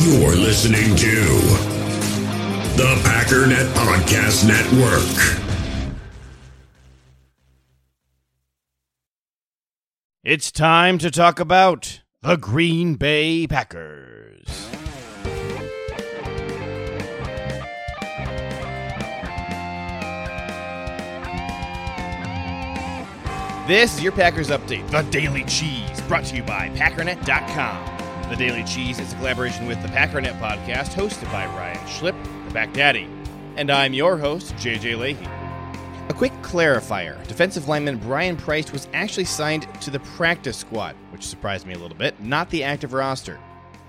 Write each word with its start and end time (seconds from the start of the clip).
You're 0.00 0.36
listening 0.36 0.94
to 0.94 1.24
the 2.76 2.94
Packernet 3.02 3.66
Podcast 3.74 4.46
Network. 4.46 5.42
It's 10.22 10.52
time 10.52 10.98
to 10.98 11.10
talk 11.10 11.40
about 11.40 12.02
the 12.22 12.36
Green 12.36 12.94
Bay 12.94 13.48
Packers. 13.48 14.46
This 23.66 23.96
is 23.96 24.02
your 24.02 24.12
Packers 24.12 24.48
Update, 24.50 24.88
the 24.90 25.02
Daily 25.10 25.42
Cheese, 25.44 26.00
brought 26.02 26.24
to 26.26 26.36
you 26.36 26.44
by 26.44 26.68
Packernet.com. 26.70 27.97
The 28.28 28.36
Daily 28.36 28.62
Cheese 28.64 28.98
is 28.98 29.10
a 29.10 29.16
collaboration 29.16 29.66
with 29.66 29.80
the 29.80 29.88
Packernet 29.88 30.38
podcast, 30.38 30.90
hosted 30.90 31.32
by 31.32 31.46
Ryan 31.46 31.78
Schlip, 31.86 32.44
the 32.46 32.52
Pack 32.52 32.74
Daddy. 32.74 33.08
And 33.56 33.70
I'm 33.70 33.94
your 33.94 34.18
host, 34.18 34.54
JJ 34.56 34.98
Lahey. 34.98 36.10
A 36.10 36.12
quick 36.12 36.32
clarifier 36.42 37.26
defensive 37.26 37.68
lineman 37.68 37.96
Brian 37.96 38.36
Price 38.36 38.70
was 38.70 38.86
actually 38.92 39.24
signed 39.24 39.66
to 39.80 39.90
the 39.90 40.00
practice 40.00 40.58
squad, 40.58 40.94
which 41.10 41.26
surprised 41.26 41.66
me 41.66 41.72
a 41.72 41.78
little 41.78 41.96
bit, 41.96 42.20
not 42.20 42.50
the 42.50 42.62
active 42.64 42.92
roster. 42.92 43.40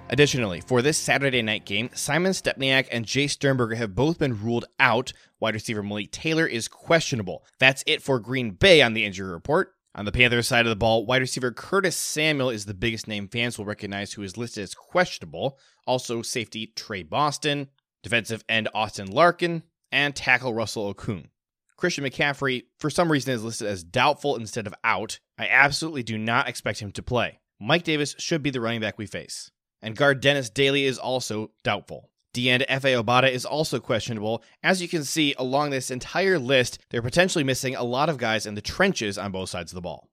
Additionally, 0.09 0.61
for 0.61 0.81
this 0.81 0.97
Saturday 0.97 1.41
night 1.41 1.65
game, 1.65 1.89
Simon 1.93 2.31
Stepaniak 2.31 2.87
and 2.93 3.05
Jace 3.05 3.31
Sternberger 3.31 3.75
have 3.75 3.93
both 3.93 4.19
been 4.19 4.41
ruled 4.41 4.63
out. 4.79 5.11
Wide 5.41 5.53
receiver 5.53 5.83
Malik 5.83 6.11
Taylor 6.11 6.47
is 6.47 6.69
questionable. 6.69 7.43
That's 7.59 7.83
it 7.85 8.01
for 8.01 8.21
Green 8.21 8.51
Bay 8.51 8.81
on 8.81 8.93
the 8.93 9.03
injury 9.03 9.29
report. 9.29 9.73
On 9.95 10.05
the 10.05 10.11
Panthers 10.11 10.47
side 10.47 10.65
of 10.65 10.69
the 10.69 10.75
ball, 10.75 11.05
wide 11.05 11.21
receiver 11.21 11.51
Curtis 11.51 11.97
Samuel 11.97 12.49
is 12.49 12.65
the 12.65 12.73
biggest 12.73 13.07
name 13.07 13.27
fans 13.27 13.57
will 13.57 13.65
recognize 13.65 14.13
who 14.13 14.21
is 14.21 14.37
listed 14.37 14.63
as 14.63 14.75
questionable. 14.75 15.57
Also, 15.87 16.21
safety 16.21 16.71
Tre 16.75 17.03
Boston, 17.03 17.69
defensive 18.03 18.43
end 18.47 18.69
Austin 18.73 19.09
Larkin, 19.09 19.63
and 19.91 20.15
tackle 20.15 20.53
Russell 20.53 20.93
Okung. 20.93 21.29
Christian 21.75 22.03
McCaffrey, 22.03 22.63
for 22.77 22.89
some 22.89 23.11
reason, 23.11 23.33
is 23.33 23.43
listed 23.43 23.67
as 23.67 23.83
doubtful 23.83 24.35
instead 24.35 24.67
of 24.67 24.75
out. 24.83 25.19
I 25.37 25.47
absolutely 25.47 26.03
do 26.03 26.17
not 26.17 26.47
expect 26.47 26.79
him 26.79 26.91
to 26.91 27.03
play. 27.03 27.39
Mike 27.59 27.83
Davis 27.83 28.15
should 28.19 28.43
be 28.43 28.51
the 28.51 28.61
running 28.61 28.81
back 28.81 28.97
we 28.97 29.05
face 29.05 29.49
and 29.81 29.95
guard 29.95 30.21
Dennis 30.21 30.49
Daley 30.49 30.85
is 30.85 30.97
also 30.97 31.51
doubtful. 31.63 32.08
D 32.33 32.49
end 32.49 32.65
Efe 32.69 33.01
Obada 33.01 33.29
is 33.29 33.45
also 33.45 33.79
questionable. 33.79 34.43
As 34.63 34.81
you 34.81 34.87
can 34.87 35.03
see 35.03 35.33
along 35.37 35.69
this 35.69 35.89
entire 35.89 36.37
list, 36.39 36.79
they're 36.89 37.01
potentially 37.01 37.43
missing 37.43 37.75
a 37.75 37.83
lot 37.83 38.09
of 38.09 38.17
guys 38.17 38.45
in 38.45 38.55
the 38.55 38.61
trenches 38.61 39.17
on 39.17 39.31
both 39.31 39.49
sides 39.49 39.71
of 39.71 39.75
the 39.75 39.81
ball. 39.81 40.09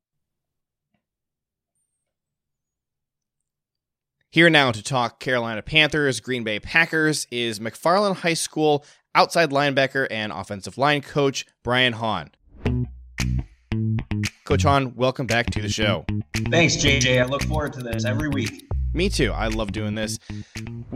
Here 4.31 4.51
now 4.51 4.73
to 4.73 4.83
talk 4.83 5.21
Carolina 5.21 5.63
Panthers, 5.63 6.21
Green 6.21 6.45
Bay 6.45 6.61
Packers 6.61 7.27
is 7.31 7.59
McFarland 7.59 8.17
High 8.17 8.35
School 8.35 8.85
outside 9.15 9.51
linebacker 9.51 10.07
and 10.11 10.31
offensive 10.31 10.77
line 10.77 11.01
coach 11.01 11.47
Brian 11.63 11.95
Hahn. 11.95 12.31
Coach 14.45 14.63
Hahn, 14.63 14.95
welcome 14.95 15.27
back 15.27 15.47
to 15.51 15.63
the 15.63 15.69
show. 15.69 16.05
Thanks, 16.51 16.77
JJ. 16.77 17.23
I 17.23 17.25
look 17.25 17.43
forward 17.45 17.73
to 17.75 17.81
this 17.81 18.05
every 18.05 18.29
week. 18.29 18.69
Me 18.93 19.09
too. 19.09 19.33
I 19.33 19.49
love 19.49 19.73
doing 19.73 19.95
this. 19.95 20.19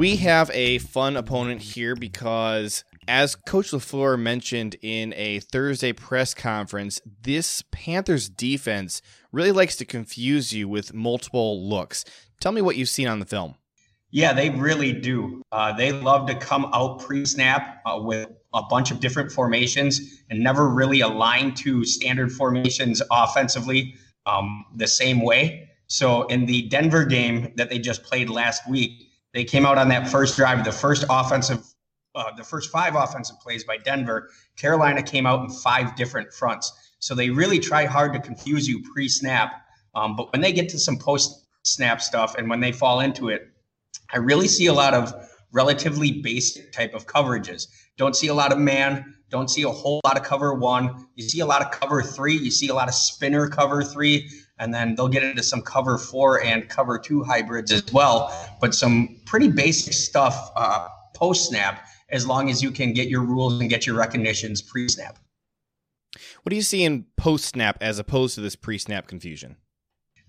We 0.00 0.16
have 0.16 0.50
a 0.54 0.78
fun 0.78 1.14
opponent 1.18 1.60
here 1.60 1.94
because, 1.94 2.84
as 3.06 3.36
Coach 3.36 3.70
LaFleur 3.70 4.18
mentioned 4.18 4.76
in 4.80 5.12
a 5.14 5.40
Thursday 5.40 5.92
press 5.92 6.32
conference, 6.32 7.02
this 7.20 7.62
Panthers 7.70 8.30
defense 8.30 9.02
really 9.30 9.52
likes 9.52 9.76
to 9.76 9.84
confuse 9.84 10.54
you 10.54 10.70
with 10.70 10.94
multiple 10.94 11.68
looks. 11.68 12.06
Tell 12.40 12.50
me 12.50 12.62
what 12.62 12.76
you've 12.76 12.88
seen 12.88 13.08
on 13.08 13.18
the 13.18 13.26
film. 13.26 13.56
Yeah, 14.10 14.32
they 14.32 14.48
really 14.48 14.94
do. 14.94 15.42
Uh, 15.52 15.74
they 15.74 15.92
love 15.92 16.26
to 16.28 16.34
come 16.34 16.70
out 16.72 17.00
pre 17.00 17.26
snap 17.26 17.82
uh, 17.84 18.00
with 18.00 18.26
a 18.54 18.62
bunch 18.70 18.90
of 18.90 19.00
different 19.00 19.30
formations 19.30 20.22
and 20.30 20.42
never 20.42 20.70
really 20.70 21.02
align 21.02 21.52
to 21.56 21.84
standard 21.84 22.32
formations 22.32 23.02
offensively 23.12 23.96
um, 24.24 24.64
the 24.74 24.88
same 24.88 25.20
way. 25.20 25.68
So 25.88 26.22
in 26.28 26.46
the 26.46 26.68
Denver 26.68 27.04
game 27.04 27.52
that 27.56 27.68
they 27.68 27.78
just 27.78 28.02
played 28.02 28.30
last 28.30 28.66
week, 28.66 29.08
they 29.32 29.44
came 29.44 29.64
out 29.64 29.78
on 29.78 29.88
that 29.88 30.08
first 30.08 30.36
drive, 30.36 30.64
the 30.64 30.72
first 30.72 31.04
offensive, 31.08 31.64
uh, 32.14 32.34
the 32.36 32.44
first 32.44 32.70
five 32.70 32.96
offensive 32.96 33.38
plays 33.40 33.64
by 33.64 33.76
Denver. 33.76 34.30
Carolina 34.56 35.02
came 35.02 35.26
out 35.26 35.44
in 35.44 35.50
five 35.50 35.94
different 35.96 36.32
fronts. 36.32 36.72
So 36.98 37.14
they 37.14 37.30
really 37.30 37.58
try 37.58 37.86
hard 37.86 38.12
to 38.12 38.20
confuse 38.20 38.68
you 38.68 38.82
pre-snap. 38.92 39.52
Um, 39.94 40.16
but 40.16 40.32
when 40.32 40.42
they 40.42 40.52
get 40.52 40.68
to 40.70 40.78
some 40.78 40.98
post-snap 40.98 42.00
stuff 42.00 42.34
and 42.36 42.50
when 42.50 42.60
they 42.60 42.72
fall 42.72 43.00
into 43.00 43.28
it, 43.28 43.48
I 44.12 44.18
really 44.18 44.48
see 44.48 44.66
a 44.66 44.72
lot 44.72 44.94
of 44.94 45.14
relatively 45.52 46.20
basic 46.20 46.72
type 46.72 46.94
of 46.94 47.06
coverages. 47.06 47.66
Don't 47.96 48.16
see 48.16 48.28
a 48.28 48.34
lot 48.34 48.52
of 48.52 48.58
man. 48.58 49.14
Don't 49.30 49.48
see 49.48 49.62
a 49.62 49.70
whole 49.70 50.00
lot 50.04 50.16
of 50.18 50.24
cover 50.24 50.52
one. 50.54 51.06
You 51.14 51.28
see 51.28 51.40
a 51.40 51.46
lot 51.46 51.62
of 51.62 51.70
cover 51.70 52.02
three. 52.02 52.36
You 52.36 52.50
see 52.50 52.68
a 52.68 52.74
lot 52.74 52.88
of 52.88 52.94
spinner 52.94 53.48
cover 53.48 53.82
three 53.82 54.28
and 54.60 54.74
then 54.74 54.94
they'll 54.94 55.08
get 55.08 55.24
into 55.24 55.42
some 55.42 55.62
cover 55.62 55.98
four 55.98 56.44
and 56.44 56.68
cover 56.68 56.98
two 56.98 57.24
hybrids 57.24 57.72
as 57.72 57.92
well. 57.92 58.30
But 58.60 58.74
some 58.74 59.16
pretty 59.24 59.48
basic 59.48 59.94
stuff 59.94 60.52
uh, 60.54 60.86
post 61.14 61.48
snap, 61.48 61.88
as 62.10 62.26
long 62.26 62.50
as 62.50 62.62
you 62.62 62.70
can 62.70 62.92
get 62.92 63.08
your 63.08 63.22
rules 63.22 63.58
and 63.58 63.70
get 63.70 63.86
your 63.86 63.96
recognitions 63.96 64.60
pre 64.60 64.86
snap. 64.86 65.18
What 66.42 66.50
do 66.50 66.56
you 66.56 66.62
see 66.62 66.84
in 66.84 67.06
post 67.16 67.46
snap 67.46 67.78
as 67.80 67.98
opposed 67.98 68.34
to 68.34 68.42
this 68.42 68.54
pre 68.54 68.76
snap 68.76 69.06
confusion? 69.08 69.56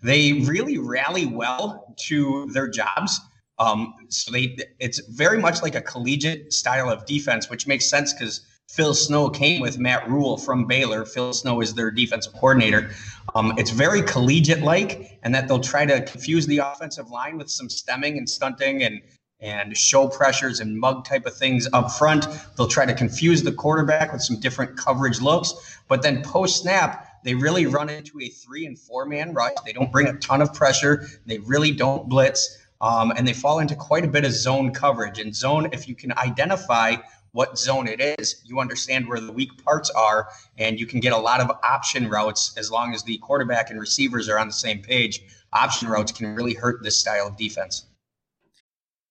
They 0.02 0.34
really 0.34 0.78
rally 0.78 1.26
well 1.26 1.94
to 2.08 2.50
their 2.54 2.70
jobs. 2.70 3.20
Um, 3.60 3.94
so 4.08 4.32
they, 4.32 4.58
it's 4.80 5.00
very 5.10 5.40
much 5.40 5.62
like 5.62 5.76
a 5.76 5.82
collegiate 5.82 6.54
style 6.54 6.90
of 6.90 7.06
defense, 7.06 7.50
which 7.50 7.68
makes 7.68 7.88
sense 7.88 8.14
because 8.14 8.42
Phil 8.72 8.94
Snow 8.94 9.30
came 9.30 9.62
with 9.62 9.78
Matt 9.80 10.10
Rhule 10.10 10.38
from 10.38 10.66
Baylor. 10.66 11.06
Phil 11.06 11.34
Snow 11.34 11.60
is 11.60 11.74
their 11.74 11.92
defensive 11.92 12.32
coordinator. 12.32 12.92
Um, 13.36 13.54
it's 13.58 13.72
very 13.72 14.02
collegiate 14.02 14.62
like, 14.62 15.20
and 15.24 15.36
that 15.36 15.50
they'll 15.50 15.60
try 15.60 15.86
to 15.86 16.02
confuse 16.04 16.48
the 16.48 16.60
offensive 16.60 17.10
line 17.12 17.38
with 17.38 17.50
some 17.50 17.70
stemming 17.70 18.18
and 18.18 18.30
stunting 18.30 18.84
and 18.84 19.02
and 19.42 19.76
show 19.76 20.08
pressures 20.08 20.60
and 20.60 20.78
mug 20.78 21.04
type 21.04 21.26
of 21.26 21.36
things 21.36 21.68
up 21.74 21.92
front. 21.92 22.28
They'll 22.56 22.68
try 22.68 22.86
to 22.86 22.94
confuse 22.94 23.42
the 23.42 23.52
quarterback 23.52 24.14
with 24.14 24.22
some 24.22 24.40
different 24.40 24.78
coverage 24.78 25.20
looks, 25.20 25.80
but 25.88 26.04
then 26.04 26.22
post 26.22 26.62
snap, 26.62 27.08
they 27.24 27.34
really 27.34 27.66
run 27.66 27.90
into 27.90 28.22
a 28.22 28.30
three 28.30 28.68
and 28.68 28.78
four 28.78 29.06
man 29.06 29.34
rush. 29.34 29.54
They 29.66 29.74
don't 29.74 29.92
bring 29.92 30.08
a 30.08 30.14
ton 30.20 30.42
of 30.42 30.54
pressure. 30.54 31.08
They 31.26 31.40
really 31.40 31.72
don't 31.72 32.08
blitz. 32.08 32.58
Um, 32.82 33.12
and 33.12 33.28
they 33.28 33.34
fall 33.34 33.60
into 33.60 33.76
quite 33.76 34.06
a 34.06 34.08
bit 34.08 34.26
of 34.26 34.32
zone 34.32 34.74
coverage. 34.74 35.20
And 35.20 35.36
zone, 35.36 35.70
if 35.72 35.88
you 35.88 35.96
can 35.96 36.14
identify 36.18 36.96
what 37.34 37.58
zone 37.58 37.88
it 37.88 38.02
is. 38.20 38.42
You 38.46 38.60
understand 38.60 39.08
where 39.08 39.20
the 39.20 39.32
weak 39.32 39.64
parts 39.64 39.90
are, 39.92 40.28
and 40.58 40.80
you 40.80 40.86
can 40.86 41.00
get 41.00 41.14
a 41.14 41.18
lot 41.18 41.40
of 41.40 41.52
option 41.64 42.10
routes 42.10 42.54
as 42.58 42.72
long 42.72 42.94
as 42.94 43.04
the 43.04 43.18
quarterback 43.20 43.70
and 43.70 43.80
receivers 43.80 44.28
are 44.30 44.38
on 44.38 44.48
the 44.48 44.54
same 44.54 44.82
page. 44.82 45.22
Option 45.54 45.88
routes 45.88 46.12
can 46.12 46.36
really 46.36 46.54
hurt 46.54 46.84
this 46.84 46.98
style 46.98 47.28
of 47.28 47.38
defense. 47.38 47.86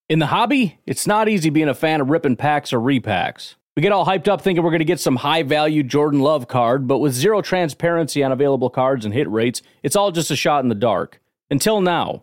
In 0.08 0.18
the 0.18 0.26
hobby, 0.26 0.78
it's 0.86 1.06
not 1.06 1.28
easy 1.28 1.50
being 1.50 1.68
a 1.68 1.74
fan 1.74 2.00
of 2.00 2.10
ripping 2.10 2.36
packs 2.36 2.72
or 2.72 2.80
repacks. 2.80 3.54
We 3.76 3.82
get 3.82 3.92
all 3.92 4.04
hyped 4.04 4.26
up 4.26 4.42
thinking 4.42 4.64
we're 4.64 4.70
going 4.70 4.80
to 4.80 4.84
get 4.84 4.98
some 4.98 5.16
high 5.16 5.44
value 5.44 5.82
Jordan 5.82 6.20
Love 6.20 6.48
card, 6.48 6.88
but 6.88 6.98
with 6.98 7.12
zero 7.12 7.40
transparency 7.40 8.22
on 8.22 8.32
available 8.32 8.68
cards 8.68 9.04
and 9.04 9.14
hit 9.14 9.30
rates, 9.30 9.62
it's 9.82 9.94
all 9.94 10.10
just 10.10 10.30
a 10.30 10.36
shot 10.36 10.64
in 10.64 10.68
the 10.68 10.74
dark. 10.74 11.20
Until 11.50 11.80
now. 11.80 12.22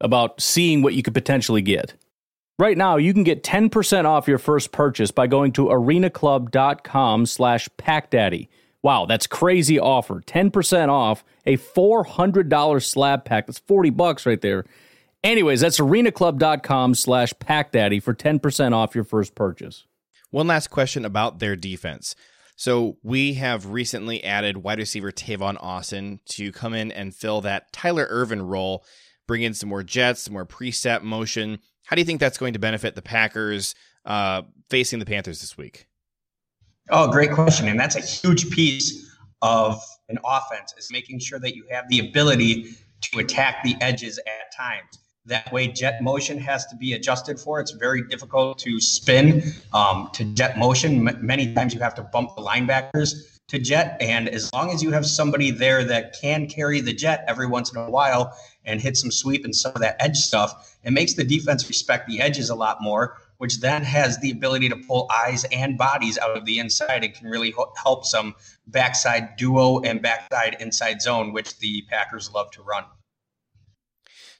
about 0.00 0.40
seeing 0.40 0.82
what 0.82 0.94
you 0.94 1.02
could 1.02 1.14
potentially 1.14 1.62
get. 1.62 1.94
Right 2.58 2.76
now, 2.76 2.96
you 2.96 3.14
can 3.14 3.22
get 3.22 3.44
10% 3.44 4.04
off 4.04 4.26
your 4.26 4.38
first 4.38 4.72
purchase 4.72 5.12
by 5.12 5.28
going 5.28 5.52
to 5.52 5.66
arenaclub.com 5.66 7.26
slash 7.26 7.68
packdaddy. 7.78 8.48
Wow, 8.82 9.06
that's 9.06 9.26
crazy 9.26 9.78
offer. 9.78 10.20
10% 10.26 10.88
off 10.88 11.24
a 11.46 11.56
$400 11.56 12.84
slab 12.84 13.24
pack. 13.24 13.46
That's 13.46 13.60
40 13.60 13.90
bucks 13.90 14.26
right 14.26 14.40
there. 14.40 14.64
Anyways, 15.22 15.60
that's 15.60 15.78
arenaclub.com 15.78 16.94
slash 16.94 17.32
packdaddy 17.34 18.02
for 18.02 18.14
10% 18.14 18.72
off 18.72 18.94
your 18.94 19.04
first 19.04 19.34
purchase. 19.34 19.84
One 20.30 20.46
last 20.46 20.68
question 20.68 21.04
about 21.04 21.38
their 21.38 21.56
defense. 21.56 22.14
So 22.56 22.96
we 23.04 23.34
have 23.34 23.66
recently 23.66 24.22
added 24.24 24.58
wide 24.58 24.78
receiver 24.78 25.12
Tavon 25.12 25.56
Austin 25.60 26.18
to 26.30 26.50
come 26.50 26.74
in 26.74 26.90
and 26.90 27.14
fill 27.14 27.40
that 27.42 27.72
Tyler 27.72 28.06
Ervin 28.10 28.42
role 28.42 28.84
bring 29.28 29.42
in 29.42 29.54
some 29.54 29.68
more 29.68 29.84
jets, 29.84 30.22
some 30.22 30.32
more 30.32 30.44
preset 30.44 31.02
motion. 31.02 31.60
How 31.84 31.94
do 31.94 32.02
you 32.02 32.06
think 32.06 32.18
that's 32.18 32.38
going 32.38 32.54
to 32.54 32.58
benefit 32.58 32.96
the 32.96 33.02
Packers 33.02 33.76
uh, 34.04 34.42
facing 34.68 34.98
the 34.98 35.06
Panthers 35.06 35.40
this 35.40 35.56
week? 35.56 35.86
Oh, 36.90 37.12
great 37.12 37.30
question. 37.30 37.68
And 37.68 37.78
that's 37.78 37.94
a 37.94 38.00
huge 38.00 38.50
piece 38.50 39.14
of 39.42 39.80
an 40.08 40.18
offense 40.24 40.74
is 40.76 40.88
making 40.90 41.20
sure 41.20 41.38
that 41.38 41.54
you 41.54 41.64
have 41.70 41.84
the 41.88 42.00
ability 42.00 42.74
to 43.02 43.20
attack 43.20 43.62
the 43.62 43.76
edges 43.80 44.18
at 44.18 44.56
times. 44.56 44.98
That 45.26 45.52
way, 45.52 45.68
jet 45.68 46.02
motion 46.02 46.38
has 46.38 46.66
to 46.66 46.76
be 46.76 46.94
adjusted 46.94 47.38
for. 47.38 47.60
It's 47.60 47.72
very 47.72 48.02
difficult 48.08 48.58
to 48.60 48.80
spin 48.80 49.42
um, 49.74 50.08
to 50.14 50.24
jet 50.24 50.58
motion. 50.58 51.06
M- 51.06 51.18
many 51.24 51.52
times 51.52 51.74
you 51.74 51.80
have 51.80 51.94
to 51.96 52.02
bump 52.02 52.34
the 52.34 52.42
linebackers 52.42 53.38
to 53.48 53.58
jet. 53.58 53.96
And 54.00 54.28
as 54.28 54.52
long 54.52 54.70
as 54.70 54.82
you 54.82 54.90
have 54.92 55.04
somebody 55.04 55.50
there 55.50 55.84
that 55.84 56.16
can 56.18 56.46
carry 56.46 56.80
the 56.80 56.92
jet 56.92 57.24
every 57.26 57.46
once 57.46 57.72
in 57.72 57.78
a 57.78 57.90
while 57.90 58.34
and 58.68 58.80
hit 58.80 58.96
some 58.96 59.10
sweep 59.10 59.44
and 59.44 59.56
some 59.56 59.72
of 59.74 59.80
that 59.80 59.96
edge 59.98 60.16
stuff, 60.16 60.76
it 60.84 60.92
makes 60.92 61.14
the 61.14 61.24
defense 61.24 61.66
respect 61.68 62.06
the 62.06 62.20
edges 62.20 62.50
a 62.50 62.54
lot 62.54 62.80
more, 62.80 63.16
which 63.38 63.60
then 63.60 63.82
has 63.82 64.18
the 64.18 64.30
ability 64.30 64.68
to 64.68 64.76
pull 64.76 65.10
eyes 65.10 65.44
and 65.50 65.78
bodies 65.78 66.18
out 66.18 66.36
of 66.36 66.44
the 66.44 66.58
inside 66.58 67.02
and 67.02 67.14
can 67.14 67.28
really 67.28 67.54
help 67.82 68.04
some 68.04 68.34
backside 68.66 69.36
duo 69.36 69.80
and 69.80 70.02
backside 70.02 70.56
inside 70.60 71.00
zone, 71.00 71.32
which 71.32 71.58
the 71.58 71.82
Packers 71.88 72.30
love 72.32 72.50
to 72.50 72.62
run. 72.62 72.84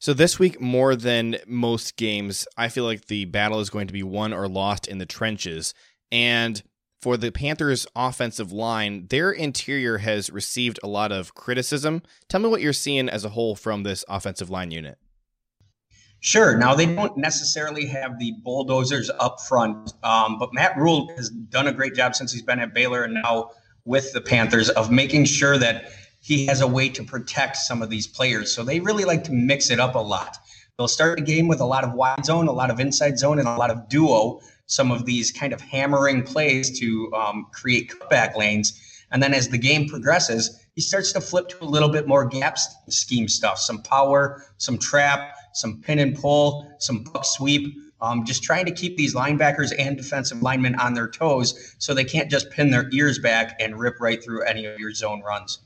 So 0.01 0.15
this 0.15 0.39
week, 0.39 0.61
more 0.61 0.95
than 0.95 1.39
most 1.47 1.97
games, 1.97 2.47
I 2.57 2.69
feel 2.69 2.85
like 2.85 3.07
the 3.07 3.25
battle 3.25 3.59
is 3.59 3.71
going 3.71 3.89
to 3.89 3.93
be 3.93 4.05
won 4.05 4.33
or 4.33 4.47
lost 4.47 4.87
in 4.87 4.99
the 4.99 5.07
trenches. 5.07 5.75
And 6.13 6.63
for 7.01 7.17
the 7.17 7.31
Panthers' 7.31 7.87
offensive 7.95 8.53
line, 8.53 9.07
their 9.09 9.31
interior 9.31 9.99
has 9.99 10.31
received 10.31 10.81
a 10.83 10.89
lot 10.89 11.13
of 11.13 11.35
criticism. 11.35 12.03
Tell 12.29 12.41
me 12.41 12.49
what 12.49 12.61
you're 12.61 12.73
seeing 12.73 13.09
as 13.09 13.25
a 13.25 13.31
whole 13.31 13.55
from 13.55 13.83
this 13.83 14.05
offensive 14.09 14.51
line 14.51 14.71
unit. 14.71 14.99
Sure. 16.21 16.57
Now 16.57 16.75
they 16.75 16.87
don't 16.87 17.17
necessarily 17.17 17.87
have 17.87 18.19
the 18.19 18.35
bulldozers 18.43 19.09
up 19.21 19.41
front, 19.41 19.93
um, 20.03 20.39
but 20.39 20.53
Matt 20.53 20.77
Rhule 20.77 21.13
has 21.17 21.29
done 21.29 21.69
a 21.69 21.73
great 21.73 21.95
job 21.95 22.17
since 22.17 22.33
he's 22.33 22.43
been 22.43 22.59
at 22.59 22.75
Baylor 22.75 23.05
and 23.05 23.15
now 23.15 23.51
with 23.85 24.13
the 24.13 24.21
Panthers 24.21 24.69
of 24.71 24.91
making 24.91 25.27
sure 25.27 25.57
that 25.59 25.93
he 26.21 26.47
has 26.47 26.61
a 26.61 26.67
way 26.67 26.89
to 26.89 27.05
protect 27.05 27.57
some 27.57 27.83
of 27.83 27.89
these 27.89 28.09
players. 28.09 28.53
So 28.53 28.65
they 28.65 28.81
really 28.81 29.05
like 29.05 29.23
to 29.25 29.33
mix 29.33 29.71
it 29.71 29.79
up 29.79 29.95
a 29.95 30.01
lot. 30.01 30.37
They'll 30.77 30.89
start 30.89 31.19
the 31.19 31.25
game 31.25 31.49
with 31.49 31.61
a 31.61 31.65
lot 31.65 31.85
of 31.85 31.93
wide 31.93 32.25
zone, 32.25 32.49
a 32.49 32.53
lot 32.53 32.71
of 32.71 32.81
inside 32.81 33.19
zone, 33.19 33.39
and 33.39 33.49
a 33.49 33.57
lot 33.57 33.71
of 33.71 33.89
duo, 33.89 34.41
some 34.69 34.93
of 34.93 35.05
these 35.05 35.33
kind 35.33 35.53
of 35.53 35.61
hammering 35.61 36.23
plays 36.23 36.79
to 36.79 37.13
um, 37.15 37.47
create 37.53 37.91
cutback 37.91 38.37
lanes. 38.37 38.81
And 39.11 39.23
then 39.23 39.35
as 39.35 39.49
the 39.49 39.59
game 39.59 39.89
progresses, 39.89 40.65
he 40.75 40.83
starts 40.83 41.11
to 41.13 41.21
flip 41.21 41.49
to 41.49 41.65
a 41.65 41.67
little 41.67 41.89
bit 41.89 42.07
more 42.07 42.27
gap 42.27 42.59
scheme 42.89 43.27
stuff, 43.27 43.59
some 43.59 43.83
power, 43.83 44.45
some 44.59 44.79
trap, 44.79 45.35
some 45.55 45.81
pin 45.81 45.99
and 45.99 46.17
pull, 46.17 46.71
some 46.79 47.03
buck 47.03 47.25
sweep. 47.25 47.75
Um, 48.01 48.25
just 48.25 48.45
trying 48.45 48.65
to 48.67 48.71
keep 48.71 48.97
these 48.97 49.13
linebackers 49.13 49.73
and 49.77 49.97
defensive 49.97 50.41
linemen 50.41 50.77
on 50.77 50.95
their 50.95 51.09
toes 51.09 51.75
so 51.79 51.95
they 51.95 52.05
can't 52.05 52.31
just 52.31 52.49
pin 52.51 52.71
their 52.71 52.89
ears 52.93 53.19
back 53.19 53.57
and 53.59 53.77
rip 53.77 54.01
right 54.01 54.23
through 54.23 54.43
any 54.45 54.67
of 54.67 54.79
your 54.79 54.93
zone 54.93 55.21
runs. 55.23 55.59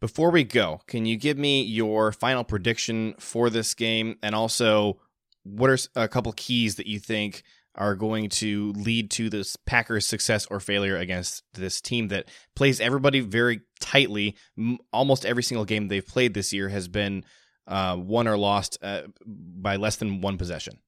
Before 0.00 0.30
we 0.30 0.44
go, 0.44 0.80
can 0.86 1.04
you 1.04 1.16
give 1.16 1.36
me 1.36 1.62
your 1.62 2.12
final 2.12 2.44
prediction 2.44 3.14
for 3.18 3.50
this 3.50 3.74
game 3.74 4.16
and 4.22 4.34
also 4.34 4.98
what 5.44 5.70
are 5.70 5.78
a 5.94 6.08
couple 6.08 6.32
keys 6.32 6.76
that 6.76 6.86
you 6.86 6.98
think 6.98 7.44
are 7.76 7.94
going 7.94 8.28
to 8.28 8.72
lead 8.72 9.10
to 9.10 9.28
this 9.28 9.56
Packers 9.56 10.06
success 10.06 10.46
or 10.46 10.60
failure 10.60 10.96
against 10.96 11.42
this 11.54 11.80
team 11.80 12.08
that 12.08 12.28
plays 12.54 12.80
everybody 12.80 13.20
very 13.20 13.62
tightly. 13.80 14.36
Almost 14.92 15.26
every 15.26 15.42
single 15.42 15.64
game 15.64 15.88
they've 15.88 16.06
played 16.06 16.34
this 16.34 16.52
year 16.52 16.68
has 16.68 16.86
been 16.88 17.24
uh, 17.66 17.96
won 17.98 18.28
or 18.28 18.36
lost 18.36 18.78
uh, 18.82 19.02
by 19.26 19.76
less 19.76 19.96
than 19.96 20.20
one 20.20 20.38
possession. 20.38 20.78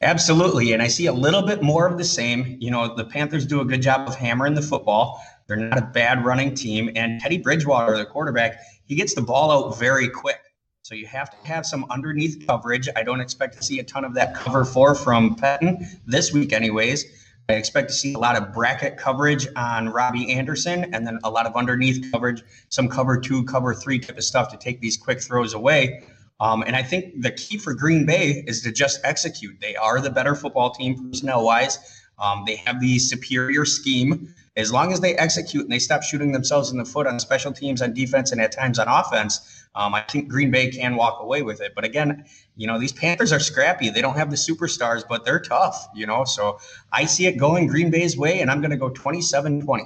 Absolutely. 0.00 0.72
And 0.72 0.82
I 0.82 0.88
see 0.88 1.06
a 1.06 1.12
little 1.12 1.42
bit 1.42 1.62
more 1.62 1.86
of 1.86 1.96
the 1.96 2.04
same. 2.04 2.56
You 2.58 2.70
know, 2.70 2.94
the 2.94 3.04
Panthers 3.04 3.46
do 3.46 3.60
a 3.60 3.64
good 3.64 3.82
job 3.82 4.08
of 4.08 4.16
hammering 4.16 4.54
the 4.54 4.62
football. 4.62 5.22
They're 5.46 5.56
not 5.56 5.78
a 5.78 5.82
bad 5.82 6.24
running 6.24 6.54
team. 6.54 6.90
And 6.96 7.20
Teddy 7.20 7.38
Bridgewater, 7.38 7.96
the 7.96 8.06
quarterback, 8.06 8.60
he 8.84 8.96
gets 8.96 9.14
the 9.14 9.22
ball 9.22 9.50
out 9.52 9.78
very 9.78 10.08
quick. 10.08 10.40
So 10.84 10.96
you 10.96 11.06
have 11.06 11.30
to 11.30 11.36
have 11.46 11.64
some 11.64 11.86
underneath 11.90 12.44
coverage. 12.44 12.88
I 12.96 13.04
don't 13.04 13.20
expect 13.20 13.56
to 13.56 13.62
see 13.62 13.78
a 13.78 13.84
ton 13.84 14.04
of 14.04 14.14
that 14.14 14.34
cover 14.34 14.64
four 14.64 14.96
from 14.96 15.36
Pettine 15.36 15.86
this 16.06 16.32
week, 16.32 16.52
anyways. 16.52 17.04
I 17.48 17.52
expect 17.52 17.90
to 17.90 17.94
see 17.94 18.14
a 18.14 18.18
lot 18.18 18.34
of 18.34 18.52
bracket 18.52 18.96
coverage 18.96 19.46
on 19.54 19.90
Robbie 19.90 20.32
Anderson 20.32 20.92
and 20.92 21.06
then 21.06 21.20
a 21.22 21.30
lot 21.30 21.46
of 21.46 21.54
underneath 21.54 22.10
coverage, 22.10 22.42
some 22.68 22.88
cover 22.88 23.16
two, 23.16 23.44
cover 23.44 23.74
three 23.74 24.00
type 24.00 24.18
of 24.18 24.24
stuff 24.24 24.50
to 24.50 24.56
take 24.56 24.80
these 24.80 24.96
quick 24.96 25.20
throws 25.22 25.54
away. 25.54 26.02
Um, 26.40 26.64
and 26.66 26.74
I 26.74 26.82
think 26.82 27.22
the 27.22 27.30
key 27.30 27.58
for 27.58 27.74
Green 27.74 28.04
Bay 28.04 28.42
is 28.48 28.62
to 28.62 28.72
just 28.72 28.98
execute. 29.04 29.60
They 29.60 29.76
are 29.76 30.00
the 30.00 30.10
better 30.10 30.34
football 30.34 30.70
team 30.70 31.10
personnel 31.10 31.44
wise. 31.44 31.78
Um, 32.18 32.44
they 32.46 32.56
have 32.56 32.80
the 32.80 32.98
superior 32.98 33.64
scheme. 33.64 34.34
As 34.56 34.70
long 34.70 34.92
as 34.92 35.00
they 35.00 35.14
execute 35.16 35.64
and 35.64 35.72
they 35.72 35.78
stop 35.78 36.02
shooting 36.02 36.32
themselves 36.32 36.70
in 36.70 36.76
the 36.76 36.84
foot 36.84 37.06
on 37.06 37.18
special 37.18 37.52
teams, 37.52 37.80
on 37.80 37.94
defense, 37.94 38.32
and 38.32 38.40
at 38.40 38.52
times 38.52 38.78
on 38.78 38.86
offense, 38.86 39.64
um, 39.74 39.94
I 39.94 40.02
think 40.02 40.28
Green 40.28 40.50
Bay 40.50 40.70
can 40.70 40.96
walk 40.96 41.22
away 41.22 41.42
with 41.42 41.62
it. 41.62 41.72
But 41.74 41.84
again, 41.84 42.26
you 42.56 42.66
know, 42.66 42.78
these 42.78 42.92
Panthers 42.92 43.32
are 43.32 43.40
scrappy. 43.40 43.88
They 43.88 44.02
don't 44.02 44.16
have 44.16 44.30
the 44.30 44.36
superstars, 44.36 45.04
but 45.08 45.24
they're 45.24 45.40
tough, 45.40 45.88
you 45.94 46.06
know. 46.06 46.24
So 46.24 46.58
I 46.92 47.06
see 47.06 47.26
it 47.26 47.38
going 47.38 47.66
Green 47.66 47.90
Bay's 47.90 48.16
way, 48.16 48.40
and 48.40 48.50
I'm 48.50 48.60
going 48.60 48.70
to 48.70 48.76
go 48.76 48.90
27 48.90 49.62
20. 49.62 49.84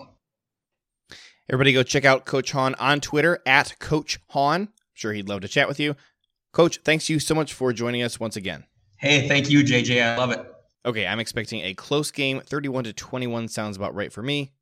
Everybody 1.48 1.72
go 1.72 1.84
check 1.84 2.04
out 2.04 2.24
Coach 2.24 2.50
Hahn 2.50 2.74
on 2.74 3.00
Twitter 3.00 3.40
at 3.46 3.78
Coach 3.78 4.18
Hahn. 4.30 4.62
I'm 4.62 4.68
sure 4.94 5.12
he'd 5.12 5.28
love 5.28 5.42
to 5.42 5.48
chat 5.48 5.68
with 5.68 5.78
you. 5.78 5.94
Coach, 6.52 6.80
thanks 6.84 7.08
you 7.08 7.20
so 7.20 7.34
much 7.34 7.52
for 7.52 7.72
joining 7.72 8.02
us 8.02 8.18
once 8.18 8.34
again. 8.34 8.64
Hey, 8.96 9.28
thank 9.28 9.48
you, 9.48 9.62
JJ. 9.62 10.02
I 10.02 10.16
love 10.16 10.32
it. 10.32 10.55
Okay, 10.86 11.04
I'm 11.04 11.18
expecting 11.18 11.62
a 11.62 11.74
close 11.74 12.12
game. 12.12 12.40
31 12.40 12.84
to 12.84 12.92
21 12.92 13.48
sounds 13.48 13.76
about 13.76 13.94
right 13.94 14.12
for 14.12 14.22
me. 14.22 14.52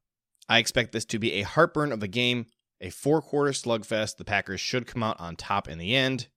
I 0.48 0.58
expect 0.58 0.92
this 0.92 1.04
to 1.06 1.18
be 1.18 1.34
a 1.34 1.42
heartburn 1.42 1.92
of 1.92 2.02
a 2.02 2.08
game, 2.08 2.46
a 2.80 2.88
four 2.88 3.20
quarter 3.20 3.52
slugfest. 3.52 4.16
The 4.16 4.24
Packers 4.24 4.60
should 4.60 4.86
come 4.86 5.02
out 5.02 5.20
on 5.20 5.36
top 5.36 5.68
in 5.68 5.76
the 5.76 5.94
end. 5.94 6.28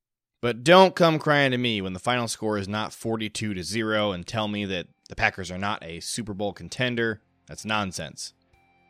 But 0.41 0.63
don't 0.63 0.93
come 0.93 1.19
crying 1.19 1.51
to 1.51 1.57
me 1.57 1.81
when 1.81 1.93
the 1.93 1.99
final 1.99 2.27
score 2.27 2.57
is 2.57 2.67
not 2.67 2.93
42 2.93 3.53
to 3.53 3.63
0 3.63 4.11
and 4.11 4.27
tell 4.27 4.49
me 4.49 4.65
that 4.65 4.87
the 5.07 5.15
Packers 5.15 5.49
are 5.49 5.57
not 5.57 5.83
a 5.83 6.01
Super 6.01 6.33
Bowl 6.33 6.51
contender. 6.51 7.21
That's 7.47 7.65
nonsense. 7.65 8.33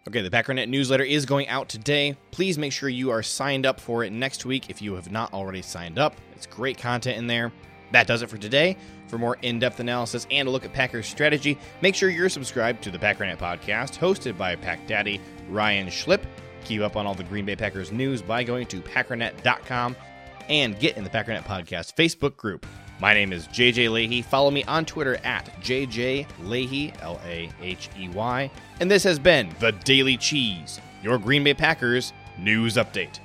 Okay, 0.08 0.22
the 0.22 0.32
Packernet 0.32 0.68
newsletter 0.68 1.04
is 1.04 1.26
going 1.26 1.48
out 1.48 1.70
today. 1.70 2.18
Please 2.32 2.58
make 2.58 2.72
sure 2.72 2.90
you 2.90 3.12
are 3.12 3.22
signed 3.22 3.66
up 3.66 3.80
for 3.80 4.04
it 4.04 4.12
next 4.12 4.46
week 4.46 4.70
if 4.70 4.82
you 4.82 4.96
have 4.96 5.12
not 5.12 5.34
already 5.34 5.62
signed 5.62 6.00
up. 6.00 6.16
It's 6.36 6.48
great 6.48 6.78
content 6.78 7.18
in 7.18 7.28
there. 7.28 7.52
That 7.92 8.08
does 8.08 8.22
it 8.22 8.30
for 8.30 8.38
today. 8.38 8.78
For 9.08 9.18
more 9.18 9.38
in 9.42 9.60
depth 9.60 9.80
analysis 9.80 10.28
and 10.30 10.48
a 10.48 10.52
look 10.52 10.66
at 10.66 10.74
Packers 10.74 11.08
strategy, 11.08 11.58
make 11.82 11.96
sure 11.96 12.10
you're 12.10 12.30
subscribed 12.30 12.84
to 12.84 12.92
the 12.92 12.98
Packernet 12.98 13.38
podcast, 13.38 13.98
hosted 13.98 14.38
by 14.38 14.56
Pack 14.56 14.86
Daddy 14.88 15.22
Ryan 15.50 15.88
Schlip. 15.88 16.24
Keep 16.66 16.82
up 16.82 16.98
on 16.98 17.06
all 17.06 17.16
the 17.16 17.24
Green 17.24 17.46
Bay 17.46 17.56
Packers 17.56 17.92
news 17.92 18.22
by 18.22 18.44
going 18.44 18.68
to 18.68 18.82
packernet.com 18.82 19.96
and 20.50 20.78
get 20.80 20.98
in 20.98 21.04
the 21.04 21.10
Packernet 21.10 21.44
Podcast 21.44 21.96
Facebook 21.96 22.36
group. 22.36 22.66
My 23.00 23.14
name 23.14 23.32
is 23.32 23.48
JJ 23.48 23.90
Lahey. 23.90 24.24
Follow 24.24 24.50
me 24.50 24.64
on 24.64 24.84
Twitter 24.84 25.18
at 25.24 25.46
JJ 25.62 26.26
Lahey, 26.42 26.94
L 27.02 27.22
A 27.26 27.50
H 27.62 27.90
E 27.98 28.10
Y. 28.10 28.50
And 28.80 28.90
this 28.90 29.04
has 29.04 29.20
been 29.20 29.54
The 29.60 29.72
Daily 29.72 30.18
Cheese, 30.18 30.82
your 31.04 31.18
Green 31.18 31.44
Bay 31.44 31.54
Packers 31.54 32.12
news 32.38 32.76
update. 32.76 33.20